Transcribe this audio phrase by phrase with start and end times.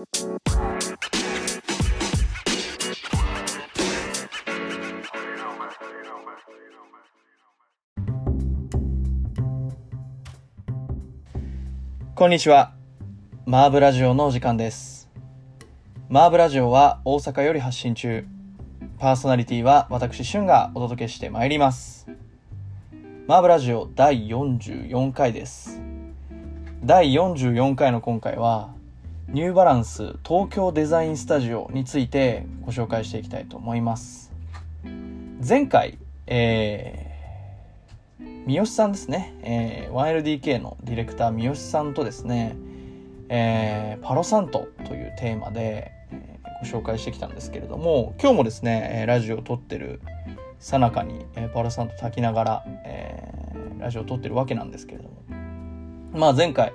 [0.00, 0.06] こ
[12.26, 12.72] んにちは。
[13.44, 15.10] マーブラジオのお時間です。
[16.08, 18.24] マーブラジオは大阪より発信中。
[18.98, 22.08] パーソナリティは私、シュンがお届けしてまいります。
[23.26, 25.82] マーブラジオ第44回です。
[26.82, 28.79] 第44回の今回は、
[29.32, 34.32] ニューバランス東京デザインスタジオについてご紹介していきたいと思います。
[35.46, 37.10] 前回、えー
[38.46, 42.56] 三好さんですね、えー 1LDK のディレクター三好さんとですね、
[43.28, 50.00] えーパロサントというテーマで、えご紹介してきたんですけれども今日もですねラジオを撮ってる
[50.58, 55.22] さなかに、えーパロサント炊きながら、えーラジオを撮ってるわけなんですけれども
[56.12, 56.72] まあ前回、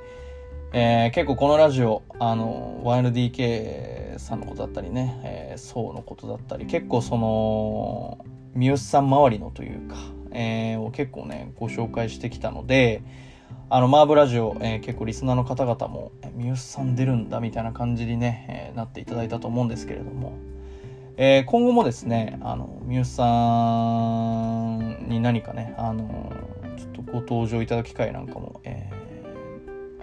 [0.78, 9.96] えー結構このラジオあの 1LDK さんのことだったりね、えー、ソウのことだったり結構その三好さん周りのというか、
[10.32, 13.04] えーを結構ねご紹介してきたので
[13.70, 20.34] あのマーブラジオ、えー結構リスナーの方々もえ三好さん出るんだみたいな感じにね、えなっていただいたと思うんですけれども、
[21.16, 23.24] えー今後もですねあの三好さ
[25.06, 26.34] んに何かねあの
[26.78, 29.05] ちょっとご登場いただく機会なんかも、えー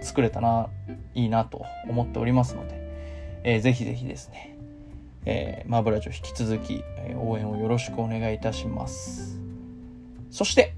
[0.03, 0.69] 作れたら
[1.15, 2.75] いいなと思っておりますので、
[3.43, 4.57] えーぜひぜひですね、
[5.25, 9.39] えーマーブラジオ引き続き、えー応援をよろしくお願いいたします。
[10.29, 10.75] そして、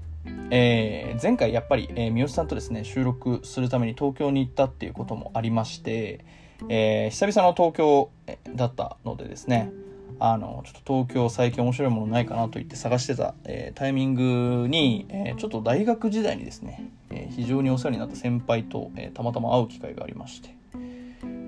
[0.50, 6.24] えー前回やっぱり、えー三好さんとですね収録するために東京に行ったっていうこともありまして、
[6.68, 8.10] えー久々の東京
[8.54, 9.70] だったのでですね
[10.18, 20.54] あのちょっと東京最近面白いものないかなと言って探してた、えータイミングに、えーちょっと大学時代にですね、えー非常にお世話になった先輩と、えたまたま会う機会がありまして、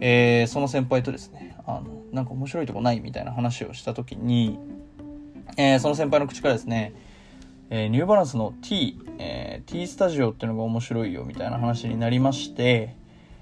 [0.00, 4.58] えその先輩とですねあのなんか面白いとこないみたいな話をした時に、
[5.56, 6.92] えその先輩の口からですね
[7.70, 12.94] えニューバランスの T、え T スタジオっていうのが面白いよみたいな話になりまして、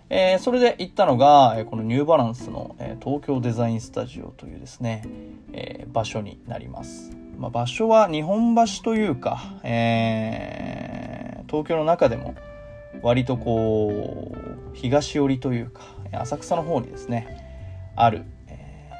[0.08, 5.02] えーそれで行ったのが、このニューバランスの、え東京デザインスタジオというですね、
[5.52, 7.10] えー場所になります。
[7.38, 12.34] まあ、場所は日本橋というか、えー東京の中でも
[13.02, 18.90] 割とこう東寄りというか浅草の方にですねある、え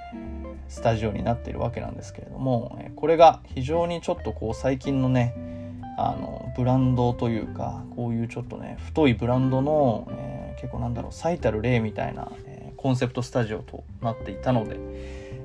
[0.68, 5.34] スタジオになっているわけなんですけれどもこれが非常にちょっとこう最近のね
[5.98, 14.78] あのブランドというかこういうちょっとね太いブランドの、え結構なんだろう最たる例みたいな、えーコンセプトスタジオとなっていたので、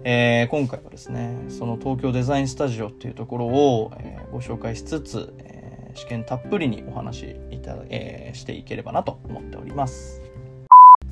[0.03, 10.21] えー今回はですねその東京デザインスタジオっていうところを、えーご紹介しつつ、えー試験たっぷりにお話しいた、えーしていければなと思っております。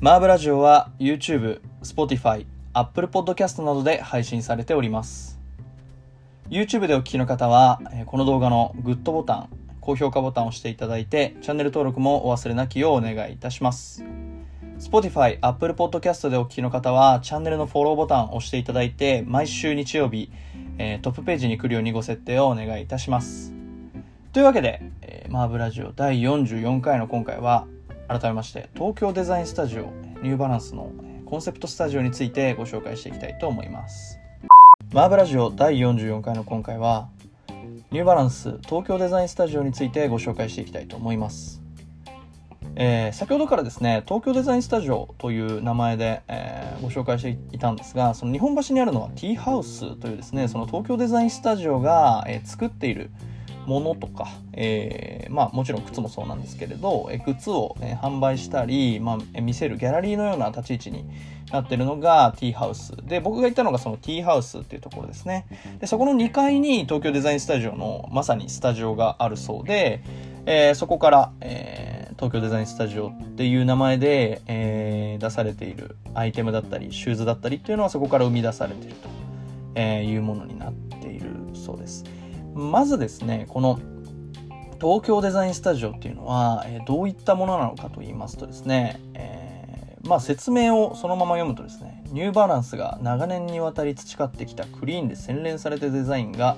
[0.00, 5.40] マーブラジオは YouTube、Spotify、Apple Podcast などで配信されております。
[6.48, 9.48] YouTube でお聞きの方は、えーこの動画のグッドボタン、
[9.80, 14.04] 高評価ボタンを押していただいて、チャンネル登録もお忘れなきようお願いいたします。
[14.78, 20.30] Spotify、Apple Podcast でお聞きの方は、チャンネルのフォローボタンを押していただいて、毎週日曜日、
[20.78, 23.52] えートップページに来るようにご設定をお願いいたします。
[24.32, 27.66] というわけで、えーマーブラジオ第44回の今回は、
[28.08, 29.92] 改めまして、東京デザインスタジオ、
[30.22, 30.90] ニューバランスの
[31.26, 34.18] コンセプトスタジオについてご紹介していきたいと思います。
[34.92, 37.08] マーブラジオ第44回の今回は、
[37.92, 41.60] ニューバランス東京デザインスタジオについてご紹介していきたいと思います。
[42.76, 53.10] えー先ほどからですね、東京デザインスタジオという名前で、えーご紹介していたんですが、その日本橋にあるのは T ハウスというですね、その東京デザインスタジオが、えー作っている
[53.66, 61.04] ものとか、えーまあもちろん靴もそうなんですけれど、えー靴を、えー販売したり、まあ、見せるギャラリーのような立ち位置に
[61.52, 62.92] なってるのが T ハウス。
[63.06, 65.46] で、僕が行ったのがその T ハウスっていうところですね。
[65.80, 70.02] で、そこの2階に東京デザインスタジオのまさにスタジオがあるそうで、
[70.46, 79.08] えーそこから、えー東京デザインスタジオっていう名前で、えー出されているアイテムだったり、シューズだったりっていうのはそこから生み出されていると、
[79.74, 82.04] えーいうものになっているそうです。
[82.54, 83.80] まずですね、この
[84.80, 96.56] 東京デザインスタジオっていうのは、えーどういったものなのかと言いますとですね、えーまあ説明をそのまま読むとですね、ニューバランスが長年にわたり培ってきたクリーンで洗練されたデザインが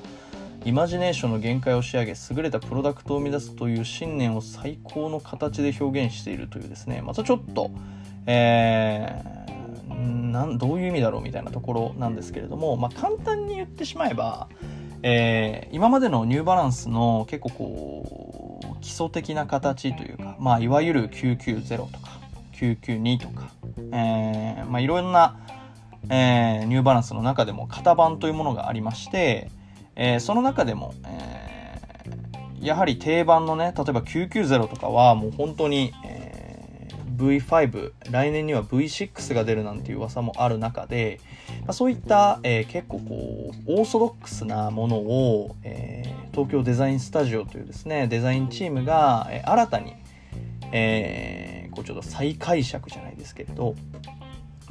[0.65, 7.73] イマジネーションの限界を仕上げ優れたプロダクトを生み出すという信念を最高の形で表現しているというですねまたちょっと、
[8.27, 9.43] えー
[10.33, 14.49] なんどういう意味だろうみたいなところなんですけれども、まあ、簡単に言ってしまえば、
[15.03, 22.21] えー今までのニューバランスの結構こう基礎的な形というか、まあ、いわゆる990とか
[22.53, 23.51] 992とか
[23.93, 25.37] えー、まあ、いろんな、
[26.09, 29.51] えー、ニューバランスの中でも型番というものがありまして、
[29.97, 41.21] えー、その中でも、えー、やはり定番のね、例えば990とかはもう本当に、えー、V5、来年には V6 が出るなんていう噂もある中で、
[41.67, 49.95] ま、そういった、え、結構こう、オーソドックスなものを、え、東京デザインスタジオというですね、デザインチームが、え、新たに、
[50.73, 53.75] え、こうちょっと再解釈じゃないですけれど、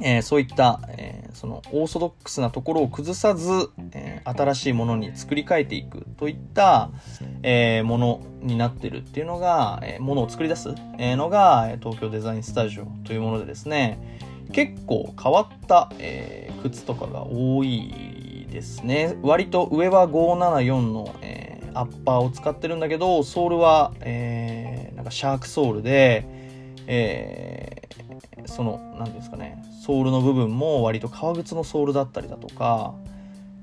[0.00, 6.90] えー、そういった、えー、そのオーソドックスなところを崩さず、えー、新しいものに作り変えていくといった、
[7.42, 13.98] えものになってるっていうのが、えものを作り出す、のが東京デザインスタジオというものでですね
[14.52, 19.16] 結構変わった、え靴とかが多いですね。
[19.22, 26.26] 割と上は574の、えアッパーを使ってるんだけどソールは、えなんかシャークソールで、
[26.86, 27.88] え
[28.46, 32.94] その何ですかねソールの部分も割と革靴のソールだったりだとか、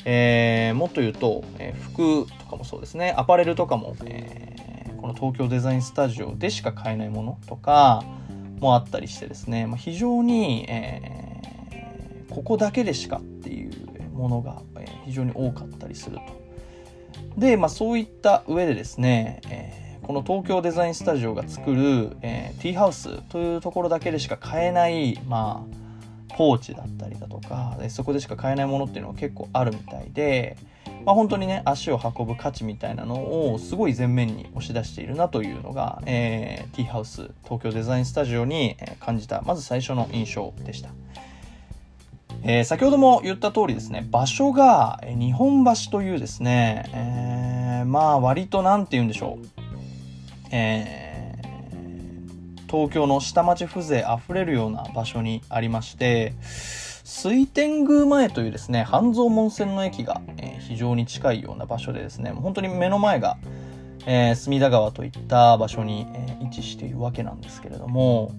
[0.06, 3.14] えー、もっと言うと、えー、服とかもそうですね。
[3.18, 8.04] アパレルとかも、えー、この東京デザインスタジオでしか買えないものとか
[8.60, 13.72] もあったりしてですね、まあ、非常に、えー、ここだけでしかっていう
[14.14, 14.62] ものが、
[15.06, 16.22] 非常に多かったりすると。
[17.40, 19.80] で、まあ、そういった上でですね、えー
[20.10, 25.64] この東京デザインスタジオが作る、えー、ティーハウスというところだけでしか買えない、ま
[26.32, 30.58] あ、ポーチだったりだとかでそこでしか買えないものっていうのは結構あるみたいで、
[31.10, 40.90] まあ、本当にね足を運ぶ価値みたいなのをすごい前面に押し出しているなというのが、えー、ティーハウス東京デザインスタジオに感じたまず最初の印象でした。
[42.44, 49.48] えー、先ほども言った通りですね、場所が日本橋というですね、えー、まあ割と何て言うんでしょう、
[50.52, 56.34] えー、東京の下町風情あふれるような場所にありまして
[57.10, 63.40] 水天宮前というですね半蔵門線の駅が、えー、非常に近いような場所でですね本当に目の前が、
[64.06, 68.32] えー、隅田川といった場所に、えー、位置しているわけなんですけれども、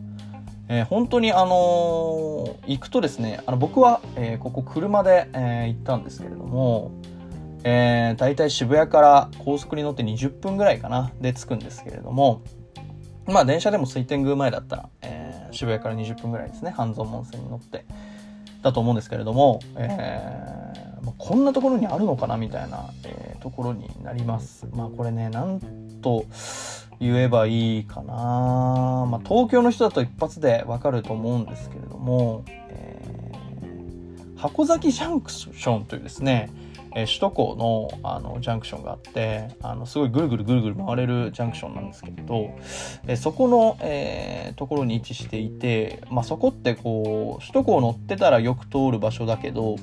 [0.68, 6.92] えー、本当にあのー、行くとですねあの僕は、えー、ここ車で、え行ったんですけれども
[7.62, 12.40] えー、大体渋谷から高速に乗って20分ぐらいかなで着くんですけれども
[13.26, 17.84] まあ電車でも水天宮前だったら、えー、渋谷から20分ぐらいですね半蔵門線に乗って。
[18.62, 24.66] だと思うんですけれども、えーまあ、こんなところにあるのかなみたいな、えー、ところになります。
[24.72, 25.60] まあこれねなん
[26.02, 26.26] と
[27.00, 36.50] 言えばいいかな、まあ、東京の人だと一発でわかると思うんですけれども、えー、箱崎ジャンクションというですね
[36.94, 42.50] えー、首都高のあのジャンクションがあってあのすごいぐるぐるぐるぐる回れるジャンクションなんですけれど、
[43.06, 49.76] えー、そこの、えー、ところに位置していて、まあ、そこってこう首都高乗ってたらよく通る場所だけど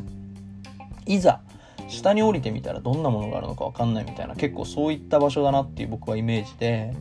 [1.06, 1.42] いざ
[1.88, 6.94] 下に降りてみたらどんなものがあるのか分かんないみたいな結構そういった場所だなっていう僕はイメージで。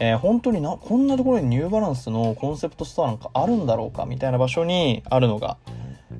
[0.00, 5.58] えー、本当になこんなところにニューバランスのコンセプトストアなんかあるんだろうかみたいな場所にあるのが、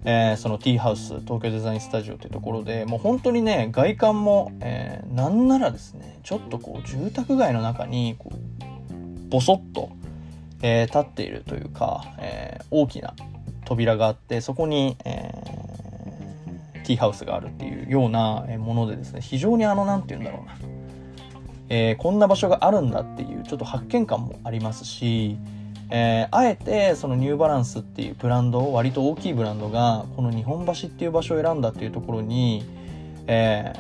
[0.05, 9.91] えー、そのティーハウス東京デザインスタジオというところでもう本当にね外観も、えー、なんならですねちょっとこう住宅街の中にこうボソッと、
[10.63, 13.15] えー、立っているというか、えー、大きな
[13.65, 20.57] 扉があってそこに、えー、ティーハウスがあるっていうようなものでですね非常にあの何て言うんだろうな、
[21.69, 25.39] えー、こんな場所があるんだっていうちょっと発見感もありますし
[25.95, 32.65] えー、あえてそのニューバランスっていうブランドを割と大きいブランドがこの日本橋っていう場所を選んだっていうところに、
[33.27, 33.75] え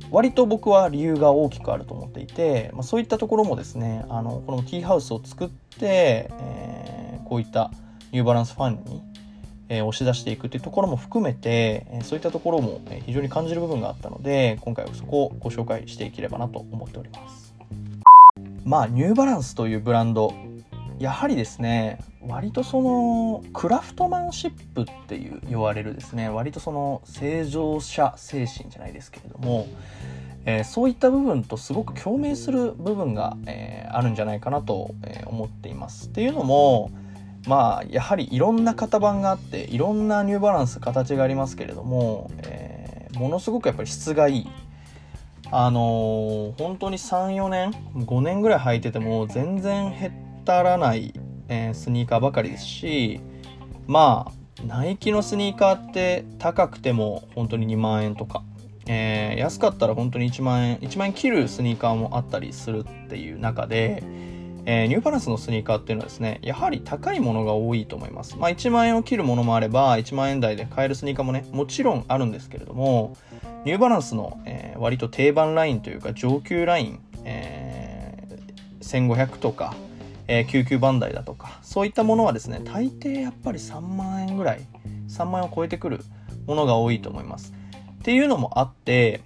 [0.00, 7.70] ー、割と僕は理由が大きくあると思っていて、まあ、そういったところもですねあのこのティーハウスを作って、えー、こういった
[8.10, 9.02] ニューバランスファンに、
[9.68, 17.52] え、押し出していくっていうところも含めて、えそういったところも非常に感じる部分があったので今回はそこをご紹介していければなと思っております。
[18.64, 20.32] まあニューバランスというブランド
[20.98, 29.66] やはりですね割とそのクラフトマンシップっていう言われるですね割とその正常者精神じゃないですけれども、
[30.44, 34.94] えー、そういった部分とすごく共鳴する部分が、えー、あるんじゃないかなと、
[35.26, 36.08] 思っています。
[36.08, 36.90] っていうのも
[37.46, 44.48] まあやはりいろんな型番があっていろんなニューバランス形がありますけれども、えものすごくやっぱり質がいい
[45.50, 51.12] あの本当に34年5年ぐらい履いてても全然減たらない、
[51.48, 53.20] えー、スニーカーばかりですし
[53.86, 58.42] まあナイキのスニーカーって高くても本当に2万円とか、
[58.86, 64.02] えー、安かったら本当に1万円1万円切るスニーカーもあったりするっていう中で、
[64.66, 68.36] えー、ニューバランスのスニーカーっていうのはですね、やはり高いものが多いと思います。
[68.38, 73.16] まあ1万円を切るものもあれば、1万円台で買えるスニーカーもね、もちろんあるんですけれども、
[73.64, 79.74] ニューバランスの、えー、割と定番ラインというか上級ライン、えー、1500とか、
[80.26, 84.60] えー、99番台だとか、そういったものはですね、大抵やっぱり3万円ぐらい、
[85.08, 86.00] 3万円を超えてくる
[86.46, 87.52] ものが多いと思います。
[88.00, 89.22] っていうのもあって、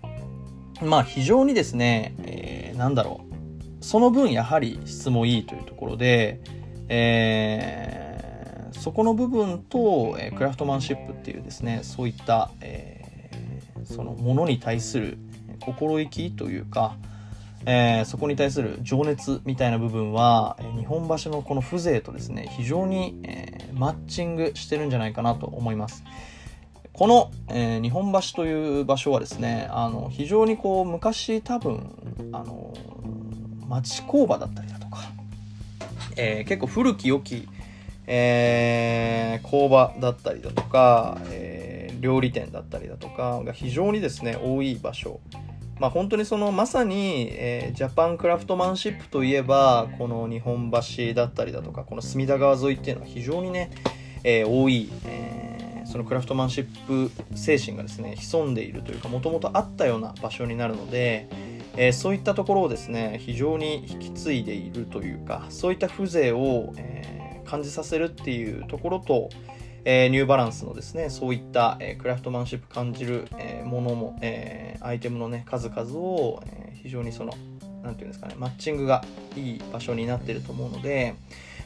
[0.83, 3.23] まあ非常にですね、えー、なんだろ
[3.81, 6.41] う、その分やはり質もいいというところで、
[6.89, 15.19] えー、そこの部分と、えー、クラフトマンシップっていうですねそういった、えー、そのものに対する
[15.61, 16.97] 心意気というか、
[17.67, 26.05] えー、そこに対する情熱みたいな部分は、え日本橋のこの風情とですね非常に、えマッチングしてるんじゃないかなと思います。
[26.99, 31.93] この、えー、日本橋という場所はですねあの非常にこう昔多分
[32.33, 32.75] あの
[33.69, 35.03] 町工場だったりだとか、
[36.17, 37.49] え、結構古き良き、
[38.09, 45.21] え、工場だったりだとか、え、料理店だったりだとかが非常にですね多い場所
[45.81, 53.71] まあ本当にそのまさに、えー、ジャパンクラフトマンシップといえばこの日本橋だったりだとかこの隅田川沿いっていうのは非常にね、
[54.25, 61.29] えー、多い、えー、そのクラフトマンシップ精神がですね潜んでいるというかもともとあったような場所になるので、
[61.77, 69.29] えー、そういったところをですね非常に引き継いでいるというかそういった風情を、えー、感じさせるっていうところと、
[69.91, 77.33] えー、ニューバランスのですねそういった、えクラフトマンシップ感じる、えものも、えアイテムのね数々を、え非常にその
[77.83, 79.03] 何て言うんですかねマッチングが
[79.35, 81.15] いい場所になってると思うので、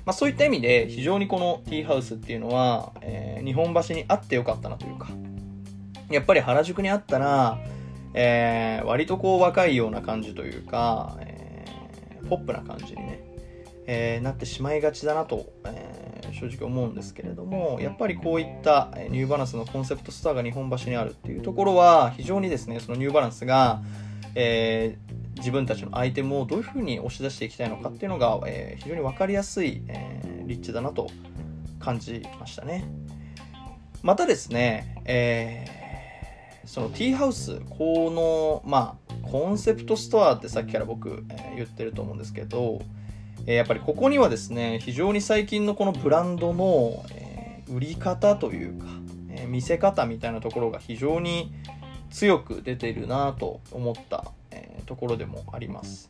[0.07, 5.09] まあ、そういった意味で非常にこのティーハウスっていうのは、え日本橋にあってよかったなというか
[6.09, 7.59] やっぱり原宿にあったら
[8.15, 11.65] え、割とこう若いような感じというか、え、
[12.29, 13.32] ポップな感じにね、
[13.87, 23.83] えー、なってしまいがちだなと、え正直思うんですけれども、やっぱりこういったニューバランスのコンセプトストアが日本橋にあるっていうところは、非常にですね、そのニューバランスが、
[24.35, 24.99] え
[25.37, 31.09] 自分たちのアイテムをどういうふうに押し出していきたいのかっていうのが、え非常に分かりやすい、え立地だなと
[31.81, 32.85] 感じましたね。
[34.03, 35.83] またですね、えー
[36.65, 42.81] そのティーハウスこのまあコンセプトストアってさっきから僕、えー、言ってると思うんですけど、
[43.47, 48.87] え、やっぱりここにはですね非常に最近のこのブランドの、え、売り方というか、
[49.31, 51.53] え見せ方みたいなところが非常に
[52.11, 56.09] 強く出ているなと思った、えところでもあります。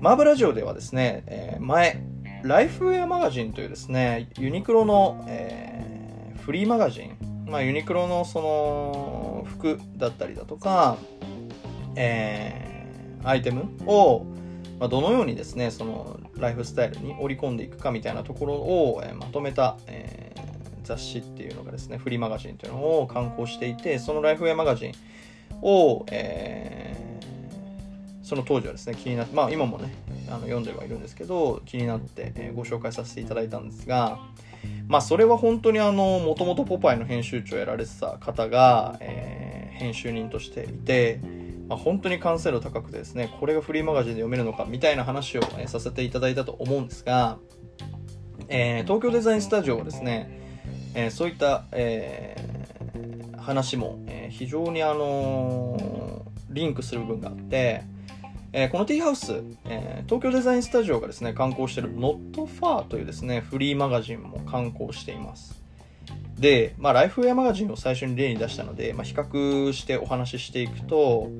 [0.00, 2.02] マーブラジオではですね、え前
[2.42, 10.96] ライフウェアマガジンというですねユニクロの、えフリーマガジンまあ、ユニクロのその服だったりだとか、
[11.94, 14.26] えー、アイテムを、
[14.84, 20.34] まあ、どのようにですねそのライフスタイルに織り込んでいくかみたいなところを、え、まとめた、え、
[20.82, 24.92] 雑誌っていうのがですねフリーマガジンというのを刊行していてそのライフウェアマガジン
[25.62, 29.90] を、えー、その当時はですね気になってまあ今もね
[30.28, 34.18] あの読んではいるんですけど気になって、え、ご紹介させていただいたんですが
[34.86, 41.20] まあそれは本当にあのもともとポパイの編集長をやられてた方が、えー、編集人としていて、
[41.68, 47.38] まあ、本当に完成度高くてですねこれがフリーマガジンで読めるのかみたいな話を、ね、させていただいたと思うんですが、
[48.48, 50.40] えー、東京デザインスタジオはですね、
[50.94, 57.82] えー、そういった、えー、話も、え非常にあのリンクする部分があって
[58.56, 65.63] え、このティーハウス、え、東京デザインスタジオがですね、刊行している Not Far というですね、フリーマガジンも刊行しています。
[66.38, 71.30] で、まあ、ライフウェアマガジンを最初に例に出したので、まあ、比較してお話ししていくと、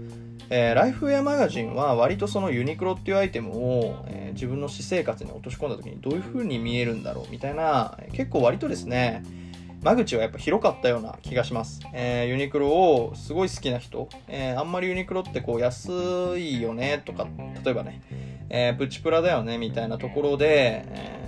[0.51, 9.23] えー、ライフウェアマガジンは割とそのユニクロっていうアイテムを、えー、自分の私生活に落とし込んだ時にどういう風に見えるんだろうみたいな、結構割とですね、
[9.83, 11.81] 間口はやっぱ広かったような気がします。
[11.93, 15.91] えー、ユニクロをすごい好きな人、えー、あんまりユニクロってこう安
[16.39, 17.27] いよねとか、
[17.65, 18.01] 例えばね、
[18.49, 21.21] えー、プチプラだよねみたいなところで、え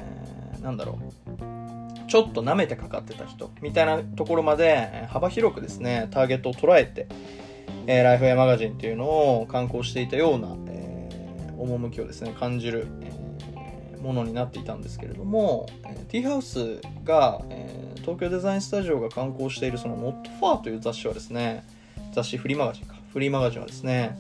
[0.59, 0.99] ー、なんだろ
[1.41, 1.56] う、
[2.17, 7.09] ちょっと舐めてかかってた人みたいなところまで幅広くですね、ターゲットを捉えて、
[7.87, 9.05] えー、ライフウェアマガジンっていうの
[9.43, 21.67] を刊行していたような、えー、趣をですね、感じる、えー、ものになっていたんですけれども、えー、ティーハウスが、えー東京デザインスタジオが刊行しているその Not Far という雑誌はですね、
[22.13, 22.95] 雑誌フリーマガジンか。
[23.13, 24.17] フリーマガジンはですね、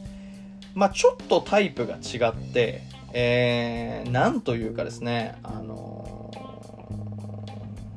[0.75, 6.26] まあちょっとタイプが違って、えー、なんというかですね、あの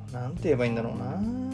[0.09, 1.49] ー、なんて言えばいいんだろうな。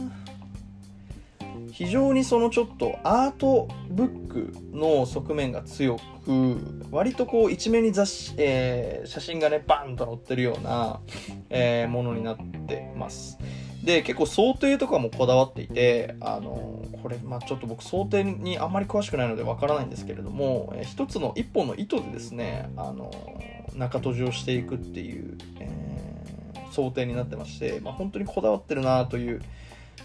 [1.71, 6.57] 非常にそのちょっとアートブックの側面が強く
[6.89, 11.01] 割とこう一面に雑誌、えー、写真がねバンと載ってるような、
[11.49, 13.37] えー、ものになってます
[13.83, 23.11] で結構想定とかもこだわっていてあのこれ、まあ、ちょっと僕想定にあんまり詳しくないのでわからないんですけれども、えー、一つの一本の糸でですねあの
[23.75, 26.14] 中閉じをしていくっていう、えー、
[26.75, 29.41] 想定になってまして、まあ、本当にこだわってるなという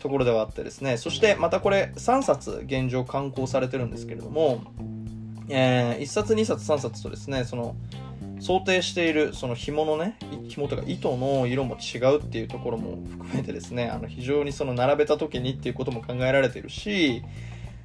[0.01, 0.97] ところではあってですね。
[0.97, 4.63] そしてまたこれ3冊現状刊行されてるんですけれども、
[5.49, 7.75] えー、1冊2冊3冊とですねその
[8.39, 10.17] 想定しているその紐のね
[10.49, 17.23] 紐とか糸の色も違うっていうところも含めてですねあの非常にその並べた時にっていうことも考えられてるし、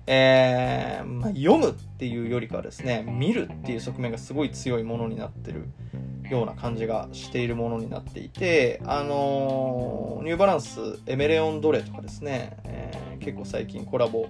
[0.08, 5.68] えー、まあ、読むっていうよりかはですね見るっていう側面がすごい強いものになってる
[6.30, 14.28] ような感じがしているものになっていてあのー、ニューバランスエメレオンドレとかですね、え結構最近コラボ。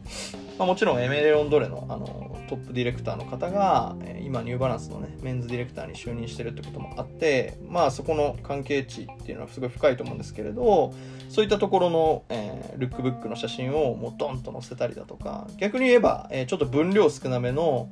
[0.58, 10.94] まあ、もちろんエメレオンドレのあのトップディレクターの方が、今ニューバランスのねメンズディレクターに就任してるってこともあってまあそこの関係値っていうのはすごい深いと思うんですけれど
[11.30, 17.89] そういったところの、えー、ルックブックの写真をもうドンと載せたりだとか逆に言えば、えー、ちょっと分量少なめの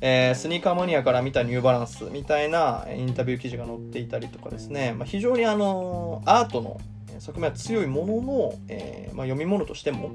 [0.00, 6.78] えー、スニーカーマニアから見たニューバランスみたいなインタビュー記事が載っていたりとかですね、まあ、非常にあのアートの
[7.20, 10.12] 側面は強いものの、えーまあ、読み物としても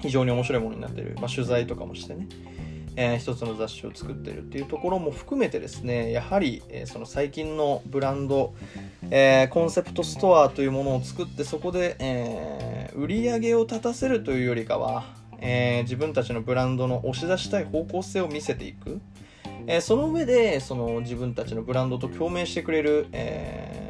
[0.00, 2.28] 非常に面白いものになっている、まあ、取材とかもしてね、
[2.96, 8.54] えー、一つの雑誌を作ってるっていうところも含めてですねやはり、えー、その最近のブランド、
[9.10, 15.04] えー、コンセプトストアというものを作ってそこで、え、売り上げを立たせるというよりかは、
[15.40, 19.00] え、自分たちのブランドの押し出したい方向性を見せていく、
[19.68, 23.87] え、その上でその自分たちのブランドと共鳴してくれる、えー、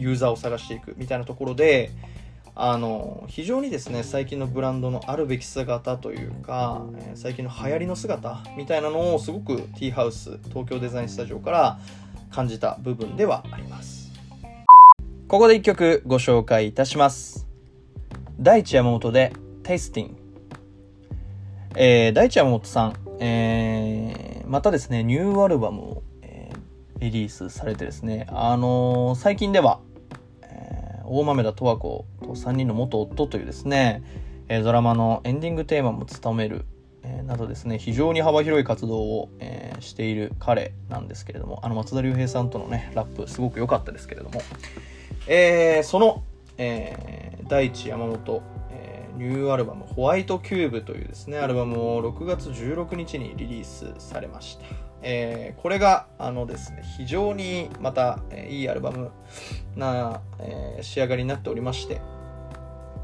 [0.00, 1.90] ユーザーを探していくみたいなところで、
[2.54, 6.84] あの非常にですね最近のブランドのあるべき姿というか、
[7.14, 11.78] 最近の流行りの姿みたいなのをすごくティーハウス東京デザインスタジオから
[12.30, 14.12] 感じた部分ではあります。
[15.28, 17.46] ここで一曲ご紹介いたします。
[18.38, 20.26] 大地山本でテイスティン
[21.78, 26.02] えー、大地山本さん、えー、またですねニューアルバムを、
[26.98, 29.80] リリースされてですねあのー、最近では
[31.08, 34.02] 大豆田十和子と3人の元夫というですね、
[34.48, 36.66] えドラマのエンディングテーマも務める、
[37.02, 44.42] えなどですね、非常に幅広い活動を、えー、している彼なんですけれども、あの松田龍平さんとのね、ラップすごく良かったですけれども、
[45.26, 46.22] えー、その、
[46.58, 54.85] えー、大地山本、えニューアルバムホワイトキューブというですね、アルバムを6月16日にリリースされました。
[55.08, 59.12] えー、これがあのですね非常にまた、えー、いいアルバム
[59.76, 62.00] な、えー、仕上がりになっておりまして、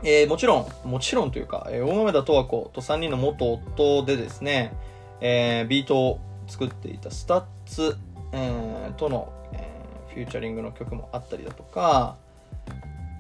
[0.03, 4.75] えー、もちろんもちろんというか、えー、大豆田とわ子と3人の元夫でですね、
[5.21, 7.97] えー、ビートを作っていた STUTS、
[8.33, 12.17] えー、との、えー、フューチャリングの曲もあったりだとか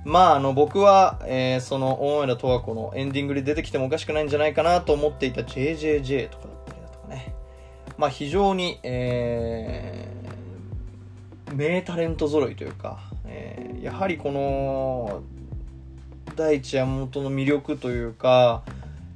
[0.04, 6.51] まあ、あの、僕は、えー、その、大豆田とわ子のエンディングで出てきてもおかしくないんじゃないかなと思っていた JJJ とか。
[7.98, 15.22] まあ、非常に、えー、名タレント揃いというか、えー、やはりこの
[16.36, 18.62] 大地山本の魅力というか、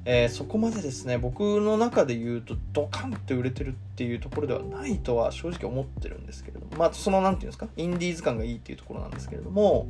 [0.05, 9.87] えー、そこまでですね僕の中で言うとドカンって売れてるっていうところではないとは正直思ってるんですけれどもまあその何て言うんですかインディーズ感がいいっていうところなんですけれども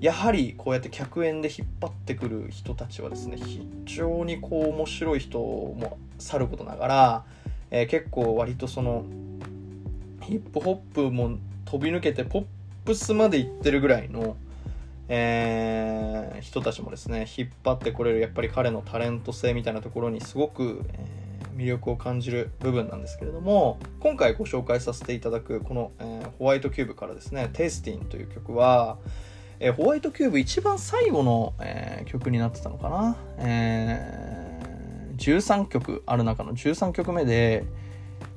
[0.00, 7.24] やはりこうやって客演で引っ張ってくる人たちはですね非常にこう面白い人もさることながら
[7.76, 9.04] えー、結構割とその
[10.22, 12.44] ヒップホップも飛び抜けてポッ
[12.86, 14.36] プスまでいってるぐらいの、
[15.08, 28.96] えー、人たちもですね引っ張ってこれるやっぱり彼のタレント性みたいなところにすごく、えー、魅力を感じる部分なんですけれども今回ご紹介させていただくこの、えー、ホワイトキューブからですね「テイスティン」という曲は
[29.58, 34.45] え、ホワイトキューブ一番最後の、え、曲になってたのかな、えー
[35.16, 37.64] 13曲ある中の13曲目で、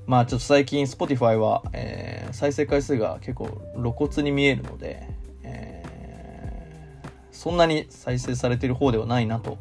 [0.05, 5.07] まあちょっと最近 Spotify は、えー、再生回数が結構露骨に見えるので、
[5.43, 9.59] えー、そんなに再生されてる方ではないなと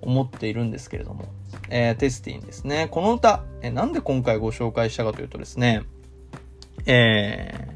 [0.00, 1.26] 思っているんですけれども、
[1.68, 2.88] えー、テスティンですね。
[2.90, 5.82] この歌、えー、なんで今回ご紹介したかというとですね、
[6.86, 7.68] え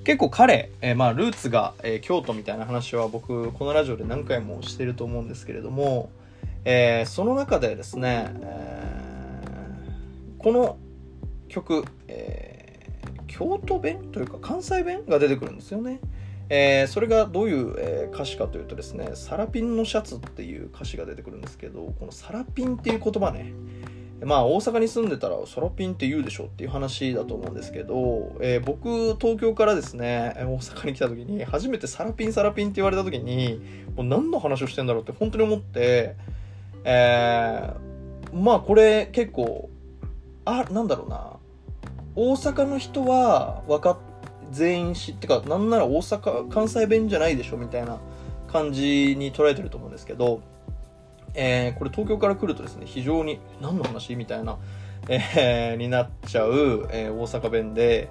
[0.00, 6.10] ー、結構彼、えー、まあルーツが、えー、京都みたいな話は僕このラジオで何回もしてると思うんですけれども、
[6.70, 10.76] えー、その中でですね、えー、この
[11.48, 15.98] 曲、えー、京都弁というか関西弁が出てくるんですよね。
[16.50, 23.50] え、それがどういう、え、歌詞かというとですね、サラピンのシャツっていう歌詞が出てくるんですけど、このサラピンっていう言葉ね、
[24.22, 33.58] まあ大阪に住んでたらサラピンって言うでしょっていう話だと思うんですけど、え、僕東京からですね大阪に来た時に初めてサラピンサラピンって言われた時に
[33.96, 36.16] もう何の話をしてんだろうって本当に思って、
[36.84, 39.70] えー、まあこれ結構
[40.44, 41.36] あなんだろうな。
[42.14, 43.98] 大阪の人は分かっ
[44.50, 48.00] 全員知ってかなんなら大阪関西弁じゃないでしょみたいな
[48.50, 50.40] 感じに捉えてると思うんですけど
[51.34, 54.58] えー、これ東京から来るとですね、非常に何の話みたいな、
[55.08, 58.10] えー、になっちゃう、えー、大阪弁で、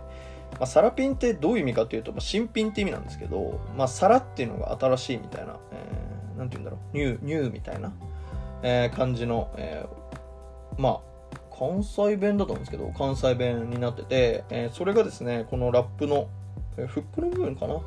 [0.53, 7.91] まあ、サラピンってどういう意味かというと、まあ、新品って意味なんですけど、まあ、サラっていうのが新しいみたいな、えー、なんて言うんだろう、ニュー、ニューみたいな、
[8.63, 10.99] えー、感じの、えー、まあ、
[11.57, 16.27] 関西弁だと思うんですけど、関西弁になってて、えー、それがですね、このラップの、
[16.77, 17.79] えー、フックの部分かな？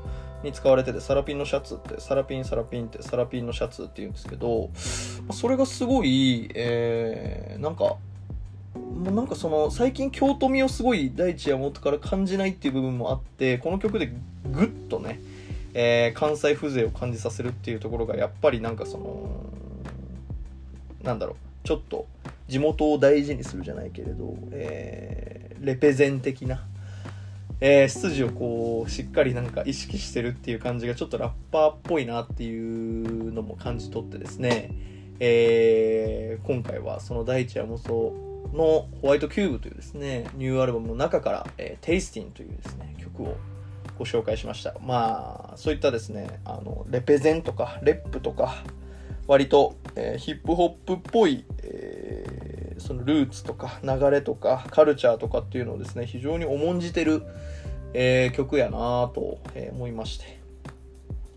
[0.42, 4.70] に使われてて、サラピンのシャツって、サラピン、サラピンって、サラピンのシャツって言うんですけど、
[5.32, 7.96] それがすごい、えー、なんか、
[8.74, 14.14] もうなんかその、最近京都味をすごい大地山本から感じないっていう部分もあって、この曲で
[14.50, 15.20] ぐっとね、
[15.74, 19.28] えー、関西風情を感じさせるっていうところが、やっぱりなんかその、
[21.02, 21.36] なんだろう、
[21.66, 22.06] ちょっと
[22.48, 26.66] 地元を大事にするじゃないけれど、えー、レペゼン的な、
[27.60, 34.70] えー、出自をこうしっかりなんか意識してるっていう感じがちょっとラッパーっぽいなっていうのも感じ取ってですね、
[35.20, 43.36] えー、今回はその大地山本のホワイトキューブというですねニューアルバムの中から、えー、テイスティンというですね曲を
[43.98, 44.74] ご紹介しました。
[44.80, 48.64] まあそういったですねあのレペゼンとかレップとか
[49.30, 57.22] 割と、えー、ヒップホップっぽい、えー、そのルーツとか流れとかカルチャーとかっていうのをですね非常に重んじてる
[57.92, 59.40] えー、曲やなと
[59.72, 60.40] 思いまして、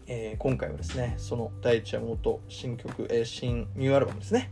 [0.07, 4.51] えー、今回はですね、その第一山本新曲、えー、新ニューアルバムですね、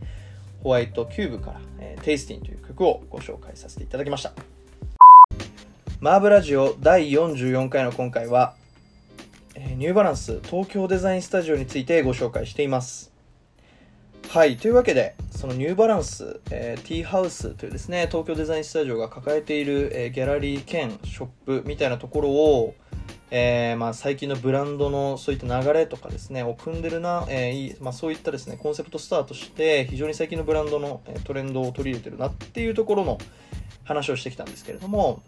[0.62, 4.32] ホワイトキューブから、えー、テイスティンという曲をご紹介させていただきました。
[6.00, 8.56] マーブラジオ第44回の今回は、
[9.54, 13.11] えー、ニューバランス東京デザインスタジオについてご紹介しています。
[14.28, 22.74] はい、というわけで、そのニューバランス、えー、ティーハウスというですね、東京デザインスタジオが抱えている、えー、ギャラリー兼ショップみたいなところを、
[23.30, 33.18] えー、まあ、最近のブランドのそういった流れとかですね、を組んでるな、えーまあ、そういったですね、コンセプトスタートして、非常に最近のブランドのトレンドを取り入れてるなっていうところの
[33.84, 35.22] 話をしてきたんですけれども、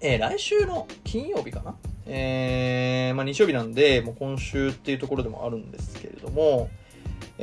[0.00, 6.70] えー、来週の金曜日かな、えーまあ、日曜日なんで、もう今週っていうところでもあるんですけれども、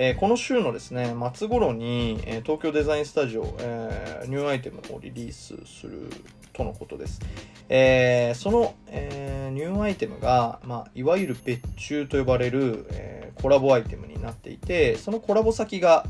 [0.02, 6.10] えー、この週のですね、末頃に、えー、東京デザインスタジオ、えー、ニューアイテムをリリースする
[6.54, 7.20] とのことです。
[7.68, 16.06] えその、えニューアイテムが、まあ、いわゆる別注と呼ばれる、えコラボアイテムになっていて、そのコラボ先が、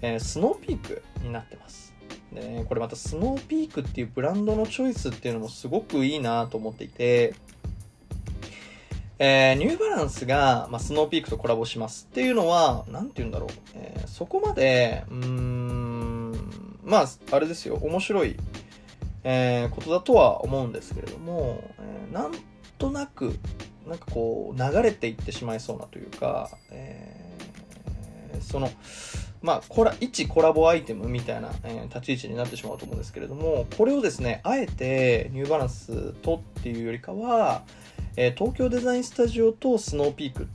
[0.00, 1.94] えスノーピークになってます。
[2.32, 7.34] でこれまたスノーピークっていうブランドのチョイスっていうのもすごくいいなと思っていて、
[9.18, 13.50] えー、ニューバランスが、まあ、スノーピークとコラボしますっていうのは、なんて言うんだろう。
[13.74, 16.32] えー、そこまで、うーん、
[16.84, 18.36] まあ、あれですよ、面白い、
[19.24, 22.32] えー、ことだとは思うんですけれども、えー、なん
[22.76, 23.38] となく、
[23.86, 28.70] なんかこう、流れていってしまいそうなというか、えー、その、
[29.40, 37.62] まあ、コラ、一コラボアイテムみたいな、えー、立ち位置になってしまうと思うんですけれども、これをですね、あえてニューバランスとっていうよりかは、
[38.16, 40.48] え、東京デザインスタジオとスノーピーク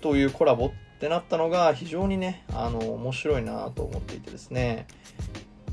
[0.00, 4.86] というコラボってなったのが非常にね、あの、面白いなと思っていてですね、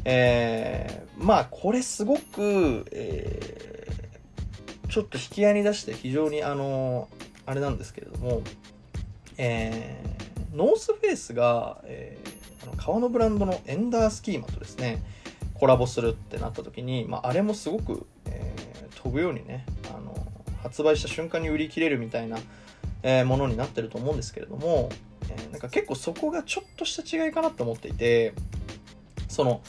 [0.05, 7.07] えー、まあ、これすごく、えー、ちょっと引き合いに出して非常にあの、
[7.45, 8.41] あれなんですけれども、
[9.37, 15.03] えー、ノースフェイスが、えー、あの革のブランドのエンダースキーマとですね、
[15.53, 19.65] コラボするってなった時に、まあ、あれもすごく、えー、飛ぶようにね、
[20.61, 22.37] 発売した瞬間に売り切れるみたいな、
[23.03, 24.89] えー、ものになってると思うんですけれども、
[25.29, 28.33] えー、なんか結構そこがちょっとした違いかなと思っていて、
[29.27, 29.61] その、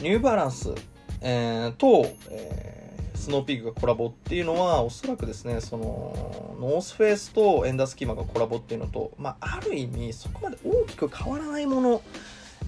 [0.00, 0.72] ニューバランス、
[1.20, 12.02] えー、と、えー、スノーピークがコラボっていうのは、おそらくですね、その、ノースフェイスとエンダースキーマがコラボっていうのと、まあ、ある意味、そこまで大きく変わらないもの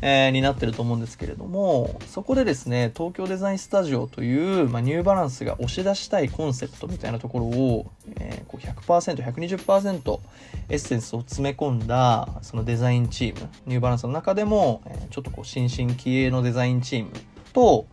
[0.01, 10.21] えー、になってると思うんですけれども、そこでですね、東京デザインスタジオという、まあ、ニューバランスが押し出したいコンセプトみたいなところを、えー、こう100%、120%
[10.69, 17.11] エッセンスを詰め込んだ、そのデザインチーム、ニューバランスの中でも、えー、ちょっとこう新進気鋭のデザインチーム
[17.53, 17.87] と、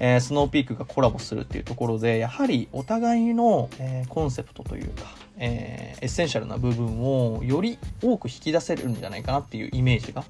[0.00, 5.04] えー、スノーピークがコラボするっていうところで、やはりお互いの、えー、コンセプトというか、
[5.38, 10.24] えー、エッセンシャルな部分をより多く引き出せるんじゃないかなっていうイメージが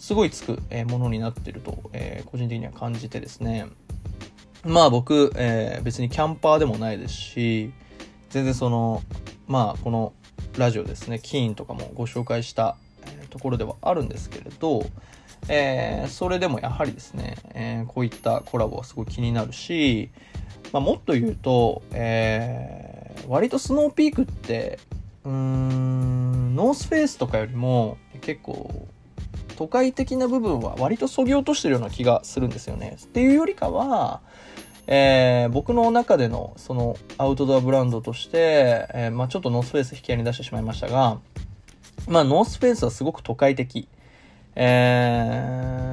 [0.00, 0.58] すごいつく、
[0.88, 3.66] ものになってると、え個人的には感じてですね。
[4.64, 7.72] まあ僕、えー、別にキャンパーでもないですし
[8.28, 9.02] 全然その
[9.46, 10.12] まあこの
[10.58, 12.76] ラジオですねキーンとかもご紹介した、
[13.30, 14.84] ところではあるんですけれど、
[15.48, 20.10] えー、それでもやはりですね、えー、こういったコラボはすごい気になるし、
[20.72, 24.78] まあ、もっと言うと、えー、割とスノーピークって
[25.24, 28.88] うーんノースフェイスとかよりも結構
[29.60, 32.96] 都会的な部分は割とそぎ落としてるような気がするんですよね。
[32.98, 34.22] っていうよりかは、
[34.86, 41.18] えー、僕の中でのそのアウトドアブランドとして、えー、まあ、ちょっとノースフェイス引き合いに出してしまいましたが、
[42.08, 43.86] まあ、ノースフェイスはすごく都会的。
[44.56, 45.92] え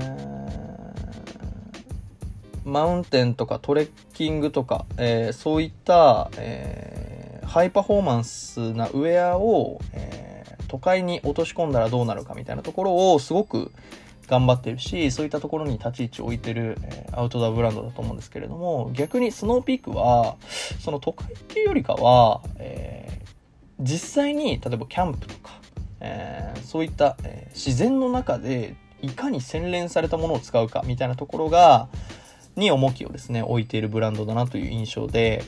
[2.63, 10.36] ー、マウンテンとかトレッキングとか、え、そういった、え、ハイパフォーマンスなウェアを、えー、
[10.67, 13.71] 都会に落とし込んだらどうなるかみたいなところをすごく
[14.27, 20.35] 頑張ってるし、そういったところに立ち位置を置いてる、え、アウトドアブランドだと思うんですけれども、逆にスノーピークは、
[20.79, 25.61] その都会っていうよりかは、えー、実際に例えばキャンプとか、
[26.01, 31.87] えー、そういった、えー、自然の中でいかに洗練されたものを使うかみたいなところが、
[32.57, 35.43] に重きをですね、置いているブランドだなという印象で、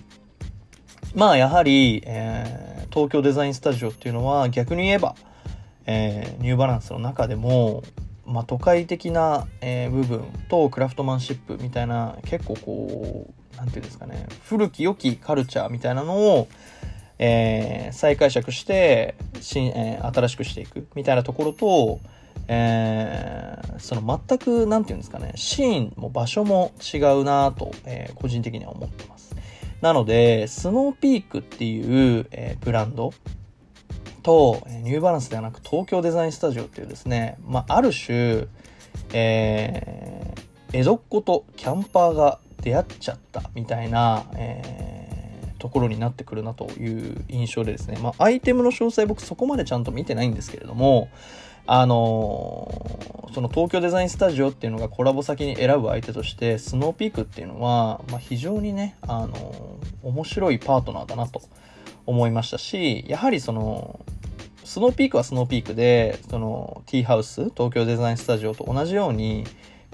[1.15, 5.15] まあやはり、えー、東京デザインスタジオっていうのは逆に言えば、
[5.85, 7.83] えー、ニューバランスの中でも、
[8.25, 16.47] まあ、都会的な、えー、部分とクラフトマンシップみたいな結構こう何て言うんですかね古き良きカルチャーみたいなのを、
[17.17, 21.99] えー、再解釈して新、えー、新しくしていくみたいなところと、
[22.47, 29.18] えー、その全く何て言うんですかねシーンも場所も違うなと、えー、個人的には思ってます。
[29.82, 33.13] なのでスノーピークっていう、えー、ブランド
[34.24, 38.48] とニューバランスではなく東京デザインスタジオっていうですね、まあ、ある種、
[39.13, 44.89] えー、江戸っ子とキャンパーが出会っちゃったみたいな、えー
[45.60, 51.10] ところになってくるなという印象でですね、まあ、アイテムの詳細僕そこまでちゃんと見てないんですけれども、
[51.71, 61.43] あのー、その東京デザインスタジオっていうのがコラボ先に選ぶ相手として、スノーピークっていうのは、まあ、非常にね、あのー、面白いパートナーだなと
[62.08, 63.99] 思いましたし、やはりその、
[64.63, 69.43] スノーピークはスノーピークで、その、ティーハウス、東京デザインスタジオと同じように、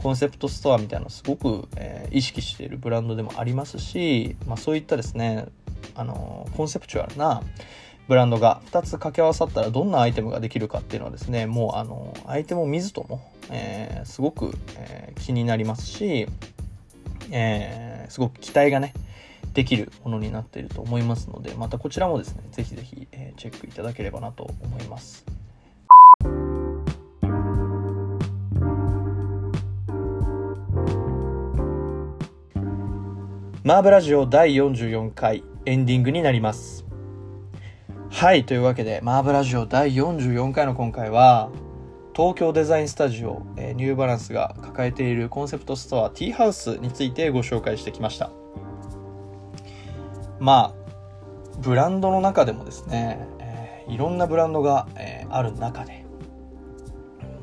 [0.01, 5.47] コンセプトストアみたいなのをすごく、えー、意識しているブランドでもありますし、まあ、そういったですね、
[5.93, 7.41] あのコンセプチュアルな
[8.07, 16.27] ブランドが2つ掛け合わさったらどんなアイテムができるかっていうのはですねもうあのアイテムを見ずとも、えー、すごく、えー、気になりますし、
[17.31, 18.93] えー、すごく期待がね
[19.53, 25.25] できるものになっていると思いますのでまたこちらもですねぜひぜひ、えチェックいただければなと思います。
[33.63, 36.85] マーブラジオ第44回エンディングになります。
[38.15, 41.51] はい、というわけで、マーブラジオ第44回の今回は、
[42.15, 48.32] 東京デザインスタジオ、えー、ニューバランスが抱えているコンセプトストア T ハウスについてご紹介してきました。
[50.39, 56.06] まあ、ブランドの中でもですね、えー、いろんなブランドが、えー、ある中で、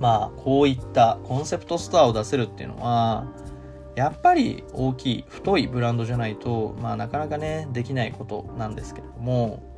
[0.01, 3.27] まあ、こういったコンセプトストアを出せるっていうのは、
[3.95, 9.71] やっぱり大きい太いブランドじゃないと、まあ、なかなかねできないことなんですけれども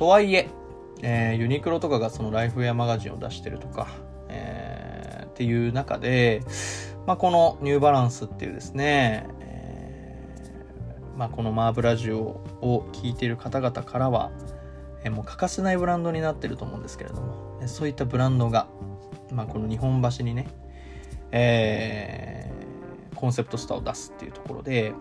[0.00, 0.48] とはいえ
[1.02, 3.86] えー、ユニクロとかがそのライフウェアマガジンを出してるとか、
[4.30, 6.40] えー、っていう中で、
[7.06, 12.18] まあ、このニューバランスっていうですね、えー、まあ、このマーブラジオ
[12.62, 14.30] を聞いている方々からは、
[15.04, 18.68] えー、もう欠かせないブランドになってると思うんですけれどもそういったブランドが、
[19.30, 20.48] まあ、この日本橋にね、
[21.30, 22.70] えー
[23.20, 24.94] コンセプトスターを出すっていうところで、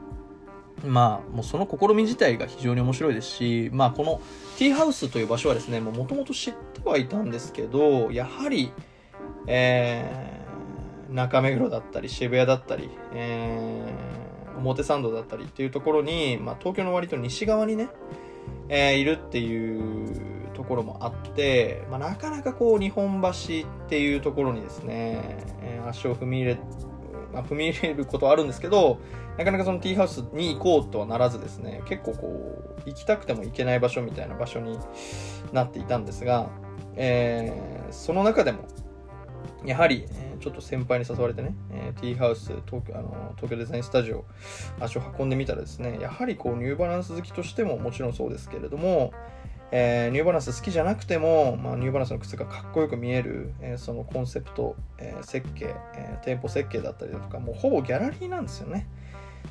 [0.85, 4.21] まあ、もうその試み自体が非常に面白いですし、まあ、この
[4.57, 8.71] ティーハウスという場所はですね、もともと知ってはいたんですけど、やはり、
[9.47, 17.89] えー、中目黒だったり、渋谷だったり、えー、表参道だったりっていうところに、まあ、東京の割と西側にね、
[18.69, 26.57] えー、いるっていうところもあって、まあ、なかなかこう、日本橋っていうところにですね、え、足を踏み入れ
[27.33, 28.99] まあ、踏み入れることはあるんですけど、
[29.37, 34.77] なかなかそのティーハウスに行こうとはならずですね、結構こう、行きたくても行けない場所みたいな場所に
[35.53, 36.49] なっていたんですが、
[36.95, 38.67] えー、その中でも、
[39.65, 40.05] やはり、
[40.39, 44.25] ちょっと先輩に誘われてね、えー、ティーハウス東京あの東京デザインスタジオ
[44.79, 49.11] 足を運んでみたらですねやはりこうニューバランス好きとしてももちろんそうですけれども
[49.71, 58.87] えー、ニューバランス好きじゃなくても、まあ、ニューバランスの靴がかっこよく見える、えー、そのコンセプト、えー、設計、え店舗設計だったりだとかもうほぼギャラリーなんですよね。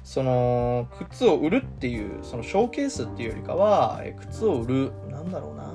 [0.04, 5.72] その靴を売るっていうそのショーケースっていうよりかは、え靴を売るなんだろうな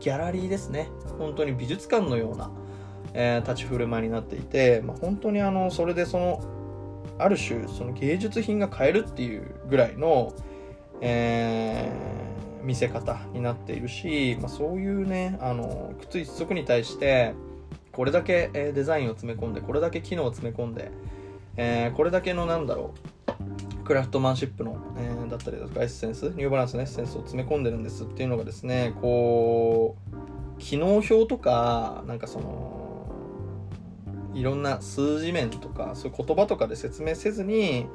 [0.00, 0.88] ギャラリーですね。
[1.18, 2.50] 本当に美術館のような、
[3.14, 6.42] え立ち振る舞いになっていて、まあ、本当にあのそれでその
[7.18, 10.34] ある種その芸術品が買えるっていうぐらいの、
[11.00, 12.25] えー、
[12.66, 17.34] 見せ方になっているし、まあ、そういうねあの靴一足に対して
[17.92, 20.90] これだけデザインを詰め込んでこれだけ機能を詰め込んで、
[21.56, 22.92] えー、これだけのなんだろ
[23.30, 32.76] うクラフトマンシップの、えー、だったりだとかエッセンスニューバランスのエッセンスを詰め込んでるんですっていうのがですねこう機能表とかなんかその
[34.34, 37.86] いろんな数字面とかそういう言葉とかで説明せずに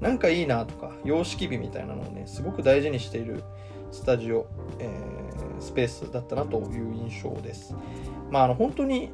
[0.00, 3.42] なんかいいなとか様式美みたいなのをねすごく大事にしている
[3.92, 4.46] スタジオ、
[4.78, 7.74] えー、スペースだったなという印象です。
[8.30, 9.10] まああの本当に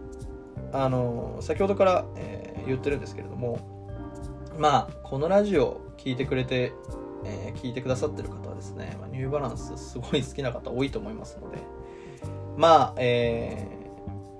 [0.72, 3.58] あの先ほどから、えー、言ってるんですけれども
[4.58, 6.72] まあこのラジオ聞いてくれて、
[7.24, 11.58] えー、聞いてくださってる方はですね、まあ、ニューバランスすごい好きな方多いと思いますので
[12.56, 13.86] まあえー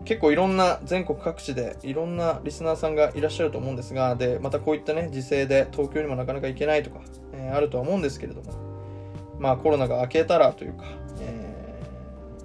[0.07, 7.01] 結構いろんな全国各地でいろんなリスナーさんがいらっしゃると思うんですがでまたこういったね時勢で東京にもなかなか行けないとか、
[7.33, 8.66] えー、あるとは思うんですけれども
[9.39, 10.85] まあコロナが明けたらというか、
[11.21, 11.83] え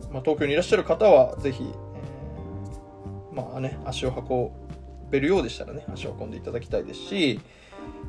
[0.09, 7.39] ー、まあ、東京にいらっしゃる方はぜひ、えー、まあね足を運べるようでしたらね足を運んでいただきたいですし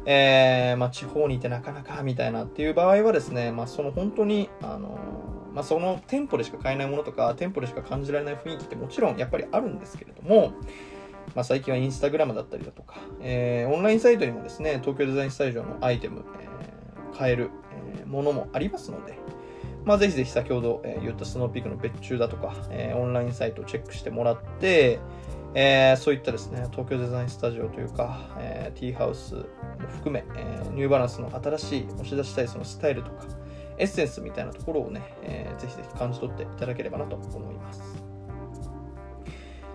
[0.05, 4.99] えー、まあ、地方にいてなかなかみたいなっていう場合はですね、まあ、その本当に、あの
[5.55, 10.55] まあ、その店舗でしか買えないものとか、店舗でしか感じられない雰囲気ってもちろんやっぱりあるんですけれども、
[11.35, 17.51] まあ、最近はインスタグラムだったりだとか、えー、オンラインサイトにもですね、東京デザインスタジオのアイテム、えー、買える、
[18.01, 19.19] え、ものもありますので、
[19.85, 25.01] まあ、ぜひぜひ先ほど、えー、言ったスノーピークの別注だとか、え、オンラインサイトをチェックしてもらって、
[25.55, 29.43] えー、そういったですね、東京デザインスタジオというか、えー、ティーハウスも
[29.91, 33.27] 含め、えー、ニューバランスの新しい押し出したいそのスタイルとか、
[33.77, 37.83] エッセンスみたいなところをね、えー、ぜひぜひ感じ取っていただければなと思います。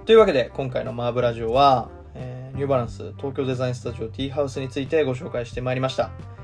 [0.05, 6.36] というわけで、今回のマーブラジオは、えー、ニューバランス東京デザインスタジオティーハウスについてご紹介してまいりました。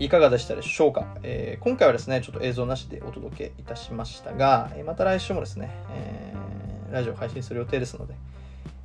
[0.00, 8.14] いかがでしたでしょうか、えー、今回はですね、ちょっと映像なしでお届けいたしましたが、また来週もですね、えー、ラジオ配信する予定ですので、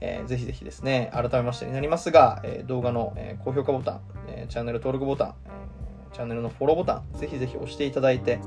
[0.02, 8.40] えー、ぜひぜひですね、改めましてになりますが、え、動画の、え、高評価ボタン、えー、チャンネル登録ボタン、え、チャンネルのフォローボタン、ぜひぜひ押していただいて、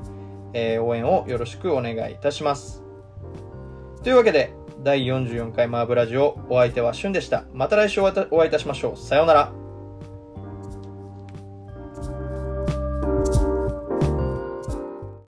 [0.53, 2.83] え、応援をよろしくお願いいたします。
[4.03, 4.53] というわけで、
[4.83, 7.45] 第44回マーブラジオ、お相手はしゅんでした。
[7.51, 8.97] また来週お会いいたしましょう。
[8.97, 9.68] さようなら。